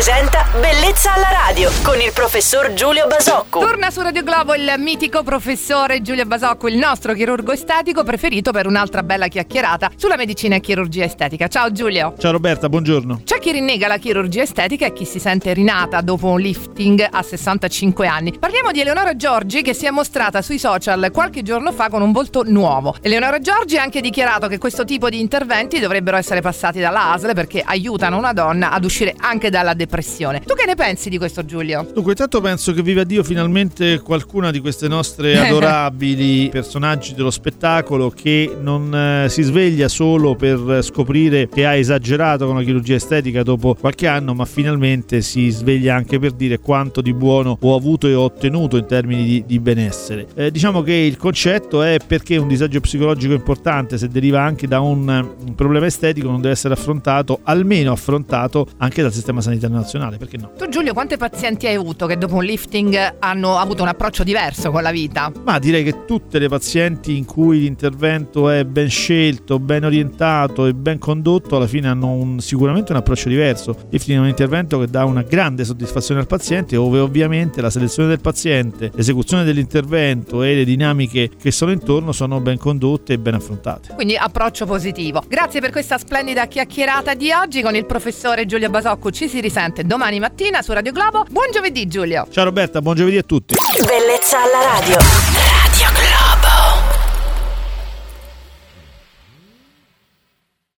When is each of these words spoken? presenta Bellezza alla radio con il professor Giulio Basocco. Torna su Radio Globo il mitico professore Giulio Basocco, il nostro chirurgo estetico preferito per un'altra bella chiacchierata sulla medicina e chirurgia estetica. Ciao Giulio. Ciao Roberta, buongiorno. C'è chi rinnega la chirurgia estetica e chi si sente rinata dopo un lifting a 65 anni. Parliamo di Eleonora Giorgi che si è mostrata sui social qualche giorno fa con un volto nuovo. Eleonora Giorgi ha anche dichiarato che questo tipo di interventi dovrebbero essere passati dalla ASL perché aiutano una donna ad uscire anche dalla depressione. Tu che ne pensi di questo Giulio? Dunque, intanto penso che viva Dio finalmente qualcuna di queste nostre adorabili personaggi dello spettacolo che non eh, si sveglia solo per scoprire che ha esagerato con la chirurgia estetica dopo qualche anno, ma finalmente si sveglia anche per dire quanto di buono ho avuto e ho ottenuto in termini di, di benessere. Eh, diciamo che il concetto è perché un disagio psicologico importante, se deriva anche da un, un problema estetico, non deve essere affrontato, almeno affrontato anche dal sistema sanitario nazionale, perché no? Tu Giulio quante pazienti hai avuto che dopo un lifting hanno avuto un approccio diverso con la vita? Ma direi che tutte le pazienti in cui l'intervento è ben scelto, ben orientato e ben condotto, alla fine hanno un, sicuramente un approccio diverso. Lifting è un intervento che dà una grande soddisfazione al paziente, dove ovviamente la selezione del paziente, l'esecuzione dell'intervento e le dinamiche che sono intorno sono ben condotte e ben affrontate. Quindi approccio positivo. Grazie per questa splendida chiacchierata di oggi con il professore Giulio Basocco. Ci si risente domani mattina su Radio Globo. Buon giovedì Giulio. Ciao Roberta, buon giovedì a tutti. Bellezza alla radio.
presenta 0.00 0.49
Bellezza 0.52 1.14
alla 1.14 1.30
radio 1.30 1.70
con 1.84 2.00
il 2.00 2.10
professor 2.12 2.72
Giulio 2.72 3.06
Basocco. 3.06 3.60
Torna 3.60 3.88
su 3.92 4.00
Radio 4.00 4.24
Globo 4.24 4.52
il 4.56 4.74
mitico 4.78 5.22
professore 5.22 6.02
Giulio 6.02 6.26
Basocco, 6.26 6.66
il 6.66 6.76
nostro 6.76 7.14
chirurgo 7.14 7.52
estetico 7.52 8.02
preferito 8.02 8.50
per 8.50 8.66
un'altra 8.66 9.04
bella 9.04 9.28
chiacchierata 9.28 9.92
sulla 9.94 10.16
medicina 10.16 10.56
e 10.56 10.60
chirurgia 10.60 11.04
estetica. 11.04 11.46
Ciao 11.46 11.70
Giulio. 11.70 12.14
Ciao 12.18 12.32
Roberta, 12.32 12.68
buongiorno. 12.68 13.20
C'è 13.22 13.38
chi 13.38 13.52
rinnega 13.52 13.86
la 13.86 13.98
chirurgia 13.98 14.42
estetica 14.42 14.86
e 14.86 14.92
chi 14.92 15.04
si 15.04 15.20
sente 15.20 15.52
rinata 15.52 16.00
dopo 16.00 16.26
un 16.26 16.40
lifting 16.40 17.06
a 17.08 17.22
65 17.22 18.08
anni. 18.08 18.36
Parliamo 18.36 18.72
di 18.72 18.80
Eleonora 18.80 19.14
Giorgi 19.14 19.62
che 19.62 19.72
si 19.72 19.86
è 19.86 19.90
mostrata 19.90 20.42
sui 20.42 20.58
social 20.58 21.10
qualche 21.12 21.42
giorno 21.42 21.70
fa 21.70 21.88
con 21.88 22.02
un 22.02 22.10
volto 22.10 22.42
nuovo. 22.44 22.96
Eleonora 23.02 23.38
Giorgi 23.38 23.76
ha 23.76 23.82
anche 23.82 24.00
dichiarato 24.00 24.48
che 24.48 24.58
questo 24.58 24.84
tipo 24.84 25.08
di 25.10 25.20
interventi 25.20 25.78
dovrebbero 25.78 26.16
essere 26.16 26.40
passati 26.40 26.80
dalla 26.80 27.12
ASL 27.12 27.34
perché 27.34 27.62
aiutano 27.64 28.16
una 28.16 28.32
donna 28.32 28.72
ad 28.72 28.84
uscire 28.84 29.14
anche 29.16 29.48
dalla 29.48 29.74
depressione. 29.74 30.38
Tu 30.44 30.54
che 30.54 30.66
ne 30.66 30.74
pensi 30.74 31.08
di 31.08 31.18
questo 31.18 31.44
Giulio? 31.44 31.86
Dunque, 31.92 32.12
intanto 32.12 32.40
penso 32.40 32.72
che 32.72 32.82
viva 32.82 33.04
Dio 33.04 33.22
finalmente 33.22 34.00
qualcuna 34.00 34.50
di 34.50 34.58
queste 34.60 34.88
nostre 34.88 35.38
adorabili 35.38 36.48
personaggi 36.48 37.14
dello 37.14 37.30
spettacolo 37.30 38.10
che 38.10 38.56
non 38.60 38.94
eh, 38.94 39.28
si 39.28 39.42
sveglia 39.42 39.88
solo 39.88 40.34
per 40.34 40.80
scoprire 40.82 41.48
che 41.48 41.66
ha 41.66 41.74
esagerato 41.74 42.46
con 42.46 42.56
la 42.56 42.62
chirurgia 42.62 42.94
estetica 42.94 43.42
dopo 43.42 43.74
qualche 43.78 44.06
anno, 44.06 44.34
ma 44.34 44.44
finalmente 44.44 45.20
si 45.20 45.50
sveglia 45.50 45.94
anche 45.94 46.18
per 46.18 46.32
dire 46.32 46.58
quanto 46.58 47.00
di 47.00 47.12
buono 47.12 47.56
ho 47.60 47.74
avuto 47.76 48.08
e 48.08 48.14
ho 48.14 48.22
ottenuto 48.22 48.76
in 48.76 48.86
termini 48.86 49.24
di, 49.24 49.44
di 49.46 49.60
benessere. 49.60 50.26
Eh, 50.34 50.50
diciamo 50.50 50.82
che 50.82 50.94
il 50.94 51.16
concetto 51.16 51.82
è 51.82 51.98
perché 52.04 52.36
un 52.38 52.48
disagio 52.48 52.80
psicologico 52.80 53.34
importante, 53.34 53.98
se 53.98 54.08
deriva 54.08 54.42
anche 54.42 54.66
da 54.66 54.80
un, 54.80 55.06
un 55.06 55.54
problema 55.54 55.86
estetico, 55.86 56.28
non 56.28 56.40
deve 56.40 56.54
essere 56.54 56.74
affrontato, 56.74 57.40
almeno 57.42 57.92
affrontato 57.92 58.66
anche 58.78 59.02
dal 59.02 59.12
sistema 59.12 59.40
sanitario 59.40 59.76
nazionale, 59.76 60.16
perché 60.30 60.36
no? 60.36 60.52
Tu 60.56 60.68
Giulio 60.68 60.92
quante 60.92 61.16
pazienti 61.16 61.66
hai 61.66 61.74
avuto 61.74 62.06
che 62.06 62.16
dopo 62.16 62.36
un 62.36 62.44
lifting 62.44 63.16
hanno 63.18 63.56
avuto 63.56 63.82
un 63.82 63.88
approccio 63.88 64.22
diverso 64.22 64.70
con 64.70 64.82
la 64.82 64.92
vita? 64.92 65.32
Ma 65.44 65.58
direi 65.58 65.82
che 65.82 66.04
tutte 66.04 66.38
le 66.38 66.48
pazienti 66.48 67.16
in 67.16 67.24
cui 67.24 67.60
l'intervento 67.60 68.48
è 68.48 68.64
ben 68.64 68.88
scelto, 68.88 69.58
ben 69.58 69.84
orientato 69.84 70.66
e 70.66 70.74
ben 70.74 70.98
condotto, 70.98 71.56
alla 71.56 71.66
fine 71.66 71.88
hanno 71.88 72.12
un, 72.12 72.40
sicuramente 72.40 72.92
un 72.92 72.98
approccio 72.98 73.28
diverso. 73.28 73.76
Lifting 73.90 74.18
è 74.18 74.20
un 74.20 74.28
intervento 74.28 74.78
che 74.78 74.86
dà 74.86 75.04
una 75.04 75.22
grande 75.22 75.64
soddisfazione 75.64 76.20
al 76.20 76.26
paziente, 76.26 76.76
dove 76.76 77.00
ovviamente 77.00 77.60
la 77.60 77.70
selezione 77.70 78.08
del 78.08 78.20
paziente, 78.20 78.90
l'esecuzione 78.94 79.44
dell'intervento 79.44 80.42
e 80.42 80.54
le 80.54 80.64
dinamiche 80.64 81.30
che 81.40 81.50
sono 81.50 81.72
intorno 81.72 82.12
sono 82.12 82.40
ben 82.40 82.58
condotte 82.58 83.14
e 83.14 83.18
ben 83.18 83.34
affrontate. 83.34 83.94
Quindi 83.94 84.16
approccio 84.16 84.66
positivo. 84.66 85.22
Grazie 85.26 85.60
per 85.60 85.70
questa 85.70 85.98
splendida 85.98 86.46
chiacchierata 86.46 87.14
di 87.14 87.32
oggi 87.32 87.62
con 87.62 87.74
il 87.74 87.86
professore 87.86 88.46
Giulio 88.46 88.70
Basocco. 88.70 89.10
Ci 89.10 89.28
si 89.28 89.40
risente 89.40 89.84
domani 89.84 90.19
mattina 90.20 90.62
su 90.62 90.72
Radio 90.72 90.92
Globo. 90.92 91.24
Buon 91.28 91.50
giovedì 91.52 91.86
Giulio. 91.88 92.26
Ciao 92.30 92.44
Roberta, 92.44 92.80
buon 92.80 92.96
giovedì 92.96 93.18
a 93.18 93.22
tutti. 93.22 93.56
Bellezza 93.84 94.42
alla 94.42 94.78
radio. 94.78 95.29